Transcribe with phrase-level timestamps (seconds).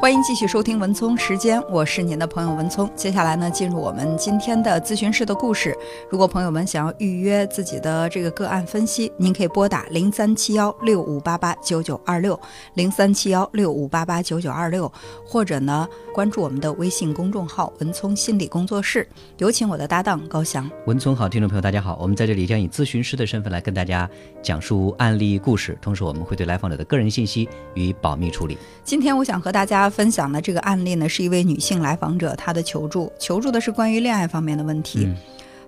[0.00, 2.88] 欢迎继续收听文聪时间，我是您的朋友文聪。
[2.94, 5.76] 接下来呢，进入我们今天的咨询室的故事。
[6.08, 12.38] 如果朋友们想要预约自己的这个个案分析，您可以拨打零三七幺六五八八九九二六
[12.74, 14.90] 零三七幺六五八八九九二六，
[15.26, 19.06] 或者呢关注我们的微信公众号“文聪心理工作室”。
[19.38, 20.70] 有请我的搭档高翔。
[20.86, 24.08] 文聪好，听众朋友大家好，我们在这里将以咨询师的身份来跟大家
[24.40, 28.56] 讲述案例故事，同时我们会对来访者的个人信息予以保密处理。
[28.84, 35.06] 今天我想和大家分享的这个案例呢，是一位女性来访者她的求助，求助的是关于恋爱方面的问题。
[35.06, 35.16] 嗯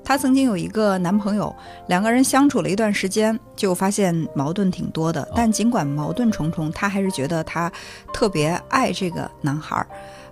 [0.02, 1.54] 她曾经有一个男朋友，
[1.88, 5.28] 两个人相处了一段时间，就发现矛盾挺多的。
[5.36, 7.70] 但尽管矛盾重重，她还是觉得她
[8.10, 9.86] 特别爱这个男孩儿。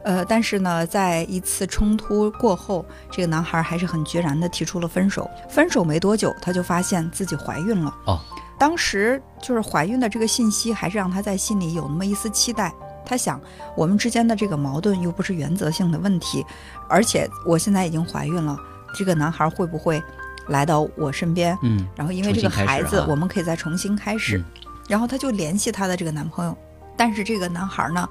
[0.04, 5.30] 呃，但是呢，在一次冲突过后，这个男孩儿还是很决然地提出了分手。
[5.50, 7.94] 分手没多久，她就发现自己怀孕了。
[8.06, 8.18] 哦，
[8.58, 12.72] 当时就是怀孕的这个信息，还是让她在心里有那么一丝期待。
[13.08, 13.40] 她想，
[13.74, 16.44] 我们之间的这个矛盾又不是原则性的问题，
[16.88, 18.56] 而且我现在已经怀孕了，
[18.94, 20.00] 这个男孩会不会
[20.48, 21.56] 来到我身边？
[21.62, 24.36] 嗯然后因为这个孩子，啊我们可以再重新开始。
[24.38, 24.44] 嗯
[24.88, 26.56] 然后她就联系她的这个男朋友，
[26.96, 28.08] 但是这个男孩呢，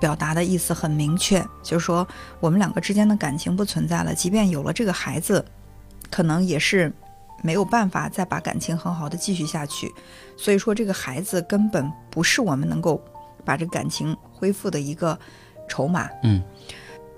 [0.00, 2.06] 表达的意思很明确，就是说
[2.40, 5.44] 我们两个之间的感情不存在了，即便有了这个孩子，
[6.10, 6.90] 可能也是
[7.42, 9.92] 没有办法再把感情很好的继续下去。
[10.34, 12.98] 所以说，这个孩子根本不是我们能够
[13.44, 15.18] 把这个感情恢复的一个
[15.66, 16.06] 筹码。
[16.22, 16.42] 嗯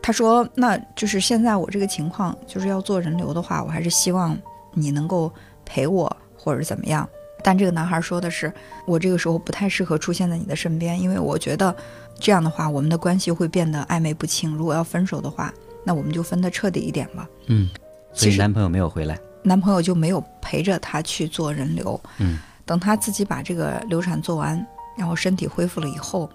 [0.01, 4.39] 他说：“那就是现在我这个情况，就是要做人流的话，我还是希望
[4.73, 5.33] 你能够
[5.65, 7.09] 陪我，或者怎么样。”
[7.43, 8.53] 但这个男孩说的是
[8.87, 11.75] ：“我这个时候不太适合出现在你的身边，因为我觉得
[12.21, 14.55] 这样的话，我们的关系会变得暧昧不清。
[14.55, 17.29] 如果要分手的话，那我们就分得彻底一点吧。
[17.49, 17.69] 嗯，
[18.13, 22.01] 所以男朋友没有回来。”男朋友就没有陪着他去做人流。
[22.19, 24.65] 嗯等他自己把这个流产做完，
[24.97, 26.31] 然后身体恢复了以后，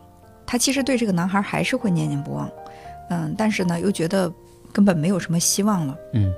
[0.51, 2.51] 她其实对这个男孩还是会念念不忘。
[3.09, 4.29] 嗯，但是呢，又觉得
[4.73, 5.97] 根本没有什么希望了。
[6.13, 6.29] 嗯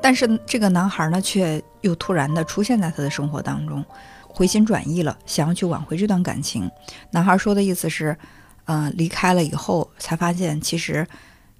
[0.00, 3.84] 但是这个男孩呢，却又突然的出现在她的生活当中，
[4.26, 6.70] 回心转意了，想要去挽回这段感情。
[7.10, 8.16] 男孩说的意思是，
[8.64, 11.06] 呃，离开了以后才发现，其实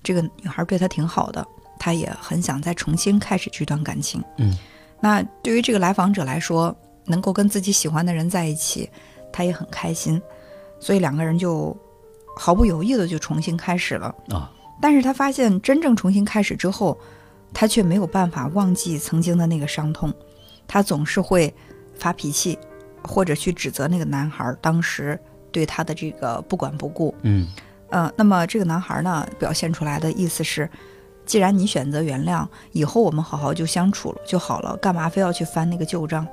[0.02, 1.46] 这个女孩对他挺好的，
[1.78, 4.25] 他也很想再重新开始这段感情。
[4.38, 4.56] 嗯，
[4.98, 8.88] 那对于这个来访者来说，能够跟自己喜欢的人在一起，
[9.30, 10.22] 他也很开心，
[10.80, 11.76] 所以两个人就
[12.38, 14.15] 毫不犹豫的就重新开始了。
[14.31, 14.50] 啊
[14.81, 16.97] 但是他发现真正重新开始之后，
[17.53, 20.15] 他却没有办法忘记曾经的那个伤痛，
[20.69, 21.53] 他总是会
[21.99, 22.56] 发脾气，
[23.03, 25.19] 或者去指责那个男孩当时
[25.50, 27.12] 对他的这个不管不顾。
[27.22, 27.49] 嗯
[27.91, 30.70] 呃，那么这个男孩呢，表现出来的意思是，
[31.26, 36.25] 既然你选择原谅，以后我们好好就相处了就好了，干嘛非要去翻那个旧账？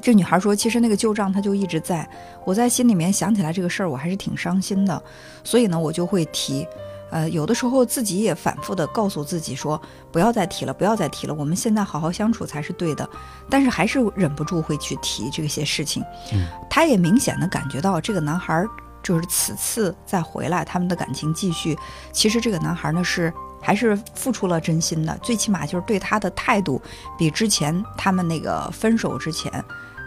[0.00, 2.08] 这女孩说，其实那个旧账它就一直在，
[2.44, 5.02] 我在心里面想起来这个事儿，我还是挺伤心的，
[5.42, 6.66] 所以呢，我就会提。
[7.10, 13.08] 呃，有的时候自己也反复的告诉自己说，不要再提了，不要再提了，我们现在好好相处才是对的。
[13.48, 16.02] 但是还是忍不住会去提这些事情。
[16.32, 18.66] 嗯，他也明显的感觉到这个男孩
[19.00, 21.78] 就是此次再回来，他们的感情继续。
[22.10, 23.32] 其实这个男孩呢是
[23.64, 26.80] 还是付出了真心的，最起码就是对他的态度
[27.18, 29.50] 比之前他们那个分手之前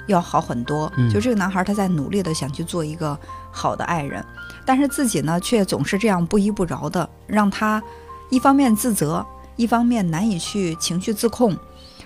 [0.06, 0.92] 要好很多。
[0.96, 3.20] 嗯就这个男孩他在努力的想去做一个
[3.52, 4.24] 好的爱人，
[4.64, 7.82] 但是自己呢却总是这样不依不饶的，让他
[8.30, 9.26] 一方面自责，
[9.56, 11.58] 一方面难以去情绪自控。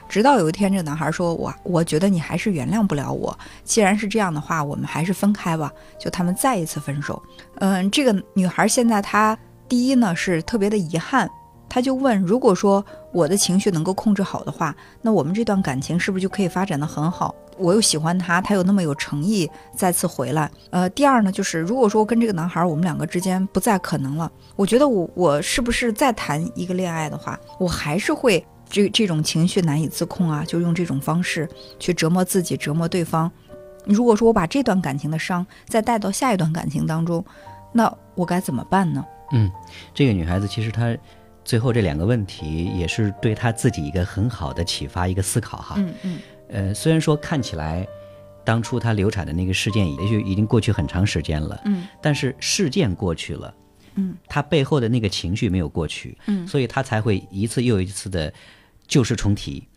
[0.07, 3.38] 直到有一天，这个男孩说：“我我觉得你还是原谅不了我。
[3.63, 7.23] 既然是这样的话，我们还是分开吧。”就他们再一次分手。
[7.59, 9.38] 嗯，这个女孩现在她
[9.69, 11.29] 第一呢是特别的遗憾，
[11.73, 17.33] 她就问：如果说我的情绪能够控制好的话，那我们这段感情是不是就可以发展的很好？
[17.57, 20.51] 我又喜欢他，他又那么有诚意，再次回来。
[20.69, 31.47] 呃，第二呢，就是如果说跟这个男孩我们两个之间不再可能了，我觉得我我是不是再谈一个恋爱的话，我还是会这这种情绪难以自控啊，就用这种方式
[31.79, 33.31] 去折磨自己，折磨对方。
[33.85, 37.23] 如果说我把这段感情的伤再带到下一段感情当中，
[37.71, 39.06] 那我该怎么办呢？
[39.31, 39.50] 嗯，
[39.94, 40.94] 这个女孩子其实她
[41.43, 45.75] 最后这两个问题也是对他自己一个很好的启发，一个思考哈。
[45.77, 47.88] 嗯嗯呃，虽然说看起来
[48.43, 53.53] 当初他流产的那个事件也许已经过去很长时间了，嗯但是事件过去了，
[53.95, 58.33] 嗯，他背后的那个情绪没有过去，嗯所以他才会一次又一次的
[58.88, 59.67] 旧事重提。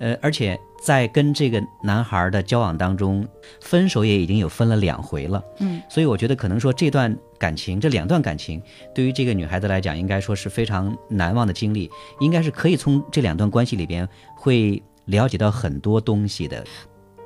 [0.00, 3.26] 呃，而且在跟这个男孩的交往当中，
[3.60, 8.62] 分手也已经有分了两回了，嗯，所以我觉得可能说这段感情，这两段感情，
[8.94, 16.64] 对于这个女孩子来讲，应该说是非常难忘的经历，应该是可以从这两段关系里边会了解到很多东西的。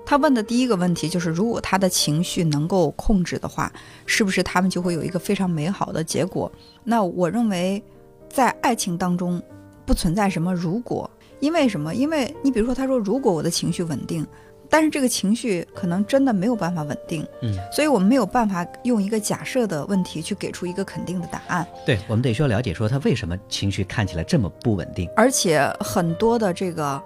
[0.05, 3.73] 他问的第一个问题就是，如果他的情绪能够控制的话，
[4.05, 6.50] 是不是他们就会有一个非常美好的结果？
[6.82, 7.82] 那我认为，
[8.29, 9.41] 在爱情当中
[9.87, 11.09] 不存在什么如果，
[11.44, 11.94] 因为什么？
[11.94, 14.26] 因为你比如说，他说如果我的情绪稳定，
[14.70, 21.67] 但是这个情绪可能真的没有办法稳定，嗯，所以我们没有办法用一个假设的问题去给出一个肯定的答案。
[21.85, 27.02] 对，我们得需要了解说他为什么情绪看起来这么不稳定，而且很多的这个。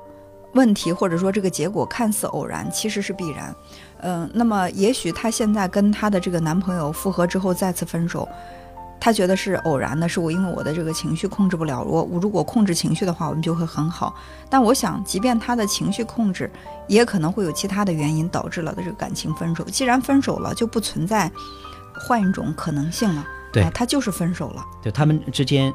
[0.55, 3.55] 问题或者说这个结果看似偶然，其实是必然。
[4.01, 8.27] 嗯，那么也许她现在跟她的这个男朋友复合之后再次分手，
[9.01, 11.83] 她觉得是偶然的，是我因为我的这个情绪控制不了。
[11.83, 14.15] 我我如果控制情绪的话，我们就会很好。
[14.51, 16.51] 但我想，即便他的情绪控制，
[16.87, 19.65] 也可能会有其他的原因导致了的这个感情分手。
[19.65, 21.31] 既然分手了，就不存在
[21.95, 23.25] 换一种可能性了。
[23.53, 24.65] 对，他就是分手了。
[24.83, 25.73] 就他们之间。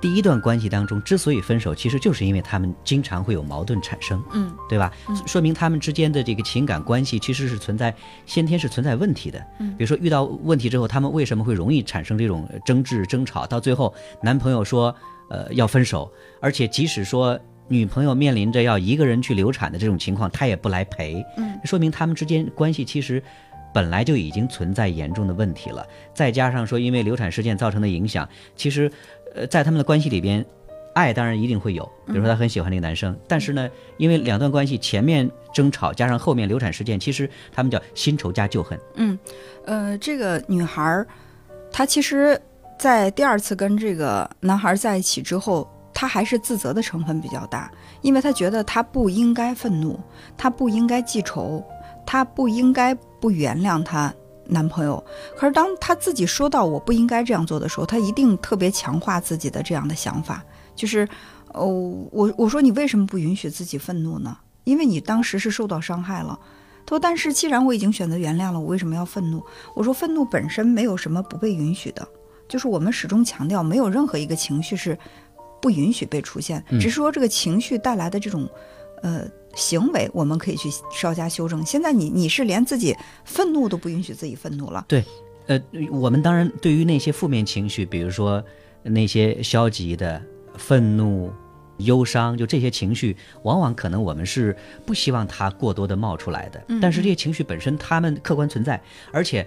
[0.00, 4.90] 第一段关系当中之所以分手，其实就是因为他们经常会有矛盾产生，嗯，对吧？
[5.26, 7.94] 说明他们之间的这个情感关系其实是存在
[8.24, 9.44] 先天是存在问题的。
[9.58, 13.46] 嗯，比如说遇到问题之后，他们为什么会容易产生这种争执、争吵？
[13.46, 14.94] 到最后，男朋友说，
[15.28, 16.10] 呃，要分手，
[16.40, 17.38] 而且即使说
[17.68, 21.22] 女朋友面临着要一个人去流产的这种情况，他也不来陪。
[21.36, 23.22] 嗯，说明他们之间关系其实
[23.74, 25.86] 本来就已经存在严重的问题了。
[26.14, 28.26] 再加上说，因为流产事件造成的影响，
[28.56, 28.90] 其实。
[29.34, 30.44] 呃，在他们的关系里边，
[30.94, 31.84] 爱当然一定会有。
[32.06, 38.78] 比如说，他很喜欢那个男生，但是呢，因为两段关系前面争吵，加上后面流产事件，其实他们叫新仇加旧恨。
[38.96, 39.18] 嗯，
[39.64, 41.06] 呃，这个女孩儿，
[41.70, 42.40] 她其实，
[42.78, 49.98] 在第二次跟这个男孩在一起之后，她还是自责的成分比较大，因为她觉得她不应该愤怒，
[50.36, 51.64] 她不应该记仇，
[52.04, 54.12] 她不应该不原谅他。
[54.50, 55.02] 男朋友，
[55.36, 60.44] 可是当他自己说到我不应该这样做的时候，他一定特别强化自己的这样的想法，
[60.74, 61.08] 就是，
[61.52, 61.66] 哦，
[62.10, 64.36] 我我说你为什么不允许自己愤怒呢？
[64.64, 66.38] 因为你当时是受到伤害了。
[66.86, 69.42] 他说，但是既然我已经选择原谅了，我为什么要愤怒？
[69.74, 72.06] 我说，愤怒本身没有什么不被允许的，
[72.48, 74.98] 就是我们始终强调，没有任何一个情绪是
[75.62, 78.48] 不允许被出现，只是说这个情绪带来的这种，
[79.02, 79.26] 呃。
[79.56, 81.66] 行为我们可以去稍加修正。
[81.66, 84.84] 现在你你是连自己愤怒都不允许自己愤怒了。
[84.86, 85.04] 对，
[85.48, 85.60] 呃，
[85.90, 88.42] 我们当然对于那些负面情绪，比如说
[88.84, 90.22] 那些消极的
[90.56, 91.32] 愤怒、
[91.78, 94.56] 忧伤，就这些情绪，往往可能我们是
[94.86, 96.62] 不希望它过多的冒出来的。
[96.80, 98.80] 但是这些情绪本身，它们客观存在，
[99.10, 99.44] 而且，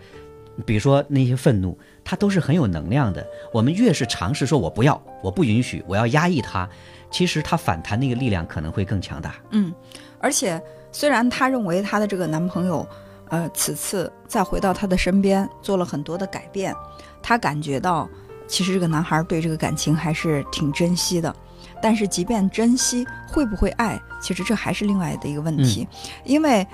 [0.65, 3.25] 比如说那些愤怒，它都是很有能量的。
[3.51, 6.67] 我们越是尝试说我不要，我不允许，我要压抑它。
[7.09, 9.35] 其实他反弹那个力量可能会更强大。
[9.51, 9.71] 嗯，
[10.17, 10.59] 而且
[10.91, 12.87] 虽然她认为她的这个男朋友，
[13.29, 16.73] 呃，此次再回到她的身边做了很多的改变，
[17.21, 18.09] 她感觉到
[18.47, 21.33] 其实这个男孩对这个感情还是挺珍惜的。
[21.79, 25.87] 但是即便珍惜，会不会爱，其实这还是另外的一个问题。
[26.23, 26.65] 因为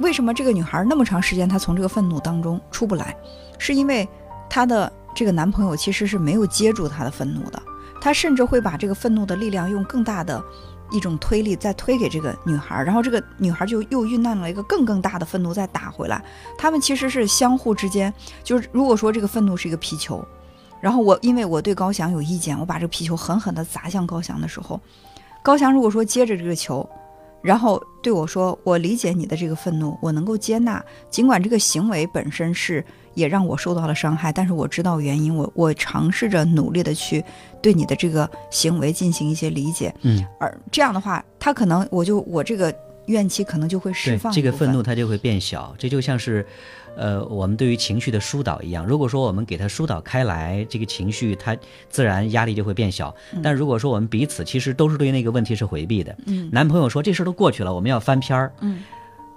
[0.00, 3.16] 为什么这个女孩那么长时间她从这个愤怒当中出不来，
[3.58, 4.08] 是因为
[4.48, 7.62] 她的这个男朋友其实是没有接住她的愤怒的。
[8.00, 10.44] 他甚至会把这个愤怒的力量用更大的
[10.90, 16.22] 一种推力再推给这个女孩，然后这个女孩就又酝酿了一个更更大的愤怒再打回来。
[16.58, 18.12] 他们其实是相互之间，
[18.42, 20.22] 就是如果说这个愤怒是一个皮球，
[20.82, 24.78] 然后我因为我对高翔有意见，我把这个皮球狠狠地砸向高翔的时候，
[25.42, 26.86] 高翔如果说接着这个球。
[27.40, 32.82] 然后对我说：“我理解你的这个愤怒，我能够接纳，尽管这个行为本身是
[33.14, 37.24] 也让我受到了伤害，但是我知道原因，我我尝试着努力的去
[37.62, 39.94] 对你的这个行为进行一些理解。
[40.02, 42.74] 嗯，而这样的话，他可能我就我这个
[43.06, 46.46] 怨气可能就会释放，这个愤怒它就会变小，这就像是。”
[46.96, 51.56] 呃，我们对于情绪的疏导一样，如果说我们给它疏导开来，这个情绪它
[51.88, 53.12] 自然压力就会变小。
[53.42, 58.84] 但如果说我们彼此其实都是对那个问题是回避的，嗯，男朋友说这事儿都过去了，我们要翻篇儿，嗯，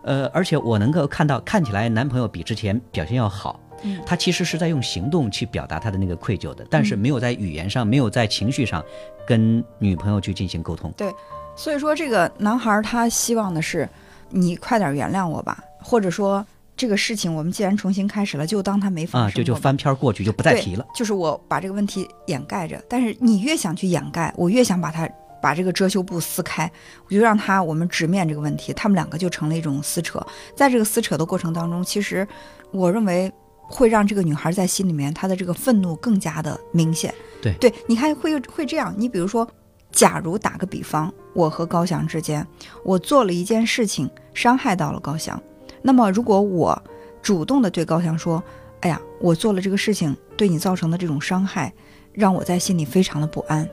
[0.03, 8.83] 呃，而且我能够看到，看起来男朋友比之前表现要好，嗯，他其实是在用行动去表达他的那个愧疚的，但是没有在语言上，没有在情绪上
[9.27, 10.91] 跟女朋友去进行沟通。
[10.97, 11.13] 对，
[11.55, 13.87] 所以说这个男孩他希望的是
[14.29, 16.45] 你快点原谅我吧，或者说。
[16.79, 19.27] 这个事情我们既然重新开始了，就当他没发生。
[19.27, 20.85] 啊，就就翻篇过去，就不再提了。
[20.93, 25.09] 就是我把这个问题掩盖着，但是你越想去掩盖，我越想把它
[25.47, 26.69] 把这个遮羞布撕开，
[27.05, 28.73] 我就让他我们直面这个问题。
[28.73, 30.21] 他们两个就成了一种撕扯，
[30.53, 32.27] 在这个撕扯的过程当中，其实
[32.71, 37.15] 我认为会让这个女孩在心里面她的这个愤怒更加的明显。
[37.41, 38.93] 对对，你看会会这样。
[38.97, 39.47] 你比如说，
[39.89, 42.45] 假如打个比方，我和高翔之间，
[42.83, 45.41] 我做了一件事情，伤害到了高翔。
[45.81, 46.77] 那么，如果我
[47.21, 48.43] 主动的对高翔说
[48.83, 51.73] ：“哎呀，我做了这个事情，对你造成的这种伤害，
[52.11, 53.65] 让我在心里非常的不安。”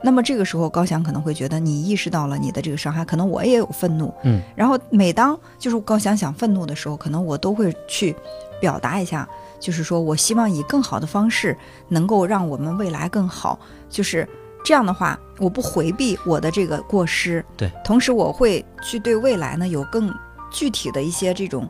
[0.00, 8.14] 那么这个时候，高翔可能会觉得你意识到了你的这个伤害，可能我也有愤怒，嗯，然后每当就是高翔想愤怒的时候，可能我都会去
[8.60, 9.28] 表达一下，
[9.58, 11.56] 就是说我希望以更好的方式
[11.88, 13.58] 能够让我们未来更好，
[13.90, 14.28] 就是
[14.64, 20.14] 这样的话，我不回避我的这个过失，对，同时我会去对未来呢有更
[20.50, 21.68] 具体的一些这种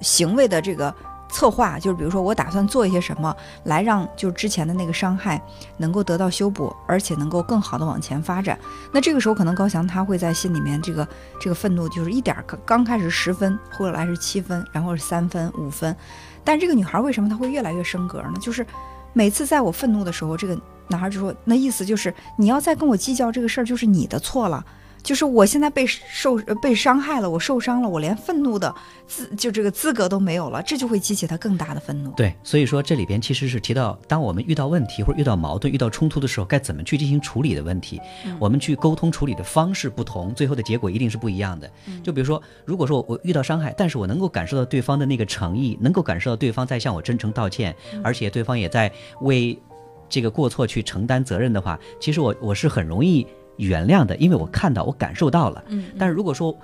[0.00, 0.94] 行为的这个。
[1.30, 5.40] 策划就是，比如说，我打算做一些什么，来让就是之前的那个伤害
[5.76, 8.58] 能够得到修补，而且能够更好的往前发展。
[8.92, 11.06] 那这个时候，可能高翔他会在心里面这个
[11.40, 15.94] 这个愤怒就是一点刚刚开始十分，后来是七分，然后是三分、五分。
[16.42, 18.34] 但这个女孩为什么她会越来越升格呢？
[18.40, 18.66] 就是
[19.12, 20.58] 每次在我愤怒的时候，这个
[20.88, 24.64] 男孩就说，那意思就是你要再跟我计较这个事儿，就是你的错了。
[25.08, 28.74] 就是我现在被受被伤害了，我受伤了，我连愤怒的
[29.06, 32.10] 资就这个资格都没有了，这就会激起他更大的愤怒。
[32.10, 37.98] 对，所以说这里边其实是提到，当我们遇到问题或者遇到矛盾、遇到冲突的时候，该怎么去进行处理的问题。
[38.38, 41.70] 我们去沟通处理的方式不同，最后的结果一定是不一样的。
[42.02, 47.74] 就比如说，如果说我遇到伤害，但是我能够感受到对方的那个诚意，能够感受到对方在向我真诚道歉，
[48.04, 49.58] 而且对方也在为
[50.06, 53.26] 这个过错去承担责任的话，其实我我是很容易。
[53.58, 55.62] 原谅的，因为我看到，我感受到了。
[55.68, 56.56] 嗯，但是如果说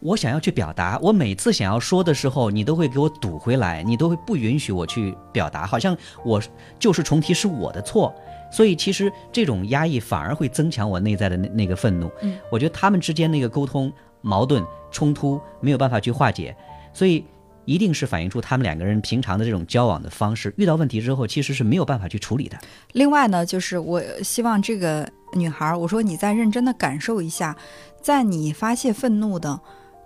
[0.00, 6.40] 我想要去表达，我每次想要说的时候，你都会给我堵回来，你都会不允许我去表达，好像我
[6.78, 8.14] 就是重提是我的错。
[8.50, 12.10] 所以其实这种压抑反而会增强我内在的那那个愤怒。
[12.22, 16.56] 嗯，我觉得他们之间那个沟通矛盾冲突没有办法去化解，
[16.92, 17.24] 所以
[17.64, 22.56] 一定是反映出他们两个人平常的这种交往的方式，遇到问题之后其实是没有办法去处理的。
[22.92, 25.10] 另外呢，就是我希望这个。
[25.34, 27.56] 女孩，我说你再认真的感受一下，
[28.00, 29.60] 在你发泄愤怒的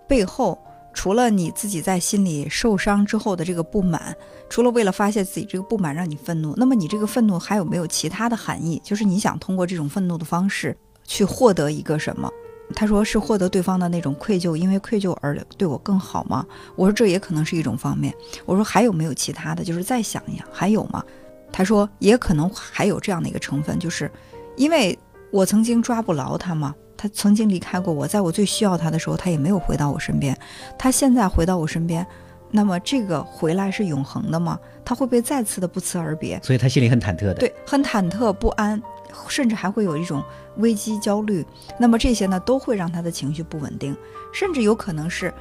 [0.08, 0.58] 背后，
[0.92, 4.14] 除了你自己在心里受伤之后的这个不满，
[4.50, 8.80] 除了为了发泄自己这个不满让你愤怒，那么你这个愤怒还有没有其他的含义？
[8.84, 12.30] 就是你想通过这种愤怒的方式去获得一个什么？
[12.74, 16.44] 他说是获得对方的那种愧疚，因为愧疚而对我更好吗？
[16.74, 18.14] 我说这也可能是一种方面。
[18.44, 19.62] 我说还有没有其他的？
[19.62, 21.04] 就是再想一想，还有吗？
[21.50, 24.10] 他说也可能还有这样的一个成分，就是
[24.56, 24.98] 因为。
[25.32, 26.74] 我曾经抓不牢他吗？
[26.94, 30.36] 他曾经离开过我，在我最需要他的时候，他也没有回到我身边。
[30.78, 32.06] 他现在回到我身边，
[32.50, 34.58] 那么这个回来是永恒的吗？
[34.84, 36.38] 他会不会再次的不辞而别？
[36.42, 38.80] 所以他心里很忐忑的，对，很忐忑不安，
[39.26, 40.22] 甚至还会有一种
[40.58, 41.44] 危机焦虑。
[41.78, 43.96] 那么这些呢，都会让他的情绪不稳定，
[44.34, 45.32] 甚至有可能是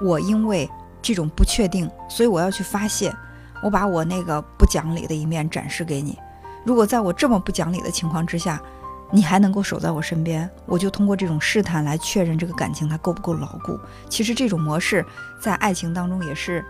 [0.00, 0.70] 我因为
[1.02, 3.12] 这种不确定，所以我要去发泄，
[3.64, 6.16] 我把我那个不讲理的一面展示给你。
[6.64, 8.62] 如果在我这么不讲理的情况之下，
[9.12, 13.78] 你还能够守在我身边，我就通过这种试探来确认这个感情它够不够牢固。
[14.08, 15.04] 其实这种模式
[15.40, 16.64] 在爱情当中也是，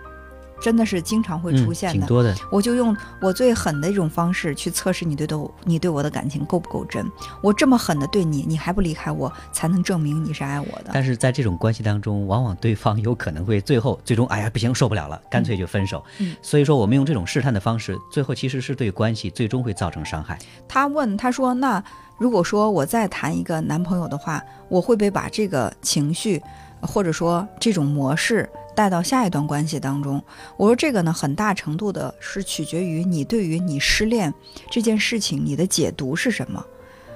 [0.61, 1.99] 真的是经常会出现的。
[1.99, 2.35] 挺多的。
[2.51, 7.07] 我就用我最狠的一种方式去测试你对的你对我的感情够不够真。
[7.43, 10.91] 我这么狠的对你，你还不离开我，才能证明你是爱我的。
[10.93, 16.03] 但是在这种关系当中，往往对方有可能会最后最终哎呀不行受不了了，干脆就分手。
[16.19, 16.35] 嗯。
[16.43, 20.39] 所以说我们用这种试探的方式，最后其实是对关系最终会造成伤害。
[20.67, 21.83] 他问他说那。
[22.21, 26.39] 如果说我再谈一个男朋友的话，我会不会把这个情绪，
[26.83, 28.47] 或者说这种模式
[28.77, 30.23] 带到下一段关系当中？
[30.59, 34.35] 我说这个呢，很大程度的是取决于你对于你失恋
[34.71, 36.63] 这件事情你的解读是什么。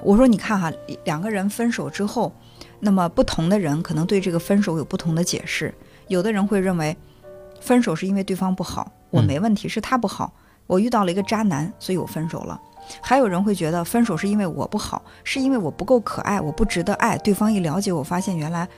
[0.02, 0.72] 我说你看哈，
[1.04, 2.32] 两个人分手之后，
[2.80, 5.74] 那么不同的人可能对这个分手有不同的解释。
[6.08, 6.96] 有的人会认为，
[7.60, 10.32] 分手是因为对方不好，我没问题，是他不好，
[10.66, 12.58] 我遇到了一个渣男，所以我分手了。
[13.00, 17.16] 还有人会觉得分手是因为我不好，是因为我不够可爱，我不值得爱。
[17.18, 18.68] 对方一了解我，发现原来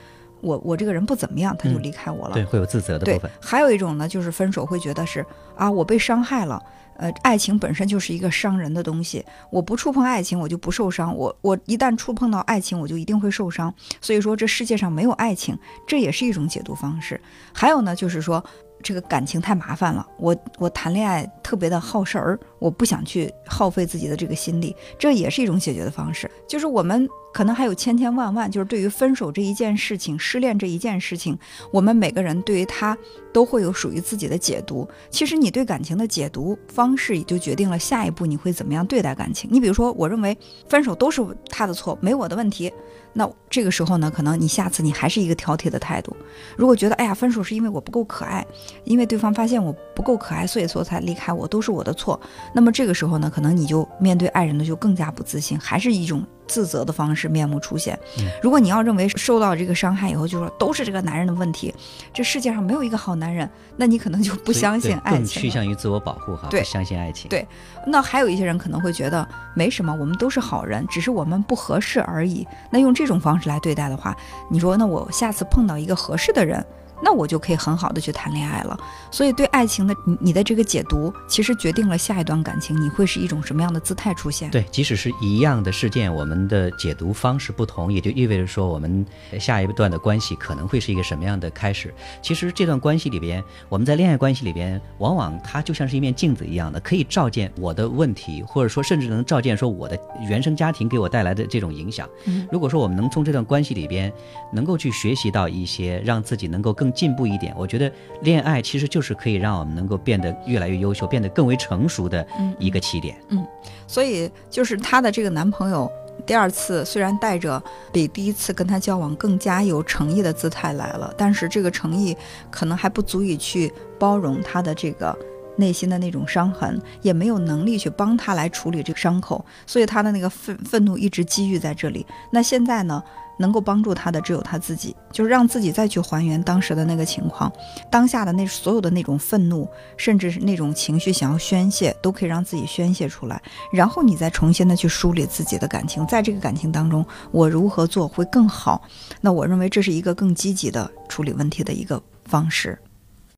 [0.41, 2.33] 我我这个人不怎么样，他就离开我了。
[2.33, 3.29] 对，会有自责的部分。
[3.41, 6.61] 还有一种呢，就是分手会觉得是啊，我被伤害了。
[6.97, 11.15] 呃，爱情本身就是一个伤人的东西，我不触碰爱情，我就不受伤。
[11.15, 13.71] 我我一旦触碰到爱情，我就一定会受伤。
[14.01, 17.21] 所以说，这世界上没有爱情，这也是一种解读方式。
[17.53, 18.43] 还有呢，就是说。
[18.83, 26.29] 这个感情太麻烦了，我我谈恋爱特别的耗神儿，我不想去耗费自己的这个心力，这也是一种解决的方式。
[26.47, 31.37] 就是我们可能还有千千万万，就是对于分手这一件事情、失恋这一件事情，
[31.71, 32.97] 我们每个人对于他
[33.31, 34.89] 都会有属于自己的解读。
[35.11, 39.47] 其实你对感情的解读方式，也就决定了下一步你会怎么样对待感情。
[39.53, 40.35] 你比如说，我认为
[40.67, 42.73] 分手都是他的错，没我的问题。
[43.13, 46.17] 那这个时候呢，可能你下次你还是一个挑剔的态度。
[46.55, 48.43] 如果觉得哎呀，分手是因为我不够可爱，
[48.83, 52.19] 因为对方发现我不够可爱，所以说才离开我，都是我的错。
[52.51, 58.29] 那么这个时候呢，可能你就面对爱人的就更加不自信，还是一种自责的方式面目出现嗯。
[58.41, 61.73] 如果你要认为受到这个伤害以后，就说都是这个男人的问题，
[62.13, 65.25] 这世界上没有一个好男人，那你可能就不相信爱情更。
[65.25, 67.29] 趋向于自我保护哈，对不相信爱情。
[67.29, 67.45] 对
[67.85, 72.45] 那还有一些人可能会觉得没什么，我们都是好人，只是我们不合适而已。
[72.69, 74.15] 那用这种方式来对待的话，
[74.49, 76.65] 你说那我下次碰到一个合适的人，
[77.01, 78.77] 那我就可以很好的去谈恋爱了。
[79.11, 84.49] 所以对爱情的你你的这个解读，其实决定了下一段感情你会是一种什么样的姿态出现。
[84.51, 89.05] 对，即使是一样的事件，我们的解读方式不同，也就意味着说，我们
[89.39, 91.93] 下一段的关系可能会是一个什么样的开始。
[92.21, 102.07] 其实这段关系里边，我们在恋爱关系里边，往往它就像是一面镜子一样的，可以照见我的问题，或者说甚至能照见说我的原生家庭给我带来的这种影响。
[102.25, 104.11] 嗯如果说我们能从这段关系里边，
[104.51, 107.91] 能够去学习到一些，让自己能够更进步一点，我觉得
[108.21, 112.25] 恋爱其实就是可以让我们能够变得越来越优秀，变得更为成熟的
[112.59, 113.15] 一个起点。
[113.29, 113.45] 嗯
[113.87, 115.89] 所以就是她的这个男朋友。
[116.25, 117.61] 第二次虽然带着
[117.93, 122.17] 比第一次跟她交往更加有诚意的姿态来了，但是这个诚意
[122.49, 125.15] 可能还不足以去包容她的这个
[125.57, 132.03] 内心的那种伤痕，也没有能力去帮她来处理这个伤口，所以她的那个愤愤怒一直积郁在这里。
[132.31, 133.01] 那现在呢，
[133.37, 137.51] 能够帮助他的只有他自己，就是让自己再去还原当时的那个情况，
[137.89, 143.41] 当下的那所有的那种愤怒，甚至是那种情绪想要宣泄，都可以让自己宣泄出来。
[143.71, 148.81] 然后你再重新的去梳理自己的感情，在这个感情当中，我如何做会更好？
[149.21, 152.77] 那我认为这是一个更积极的处理问题的一个方式。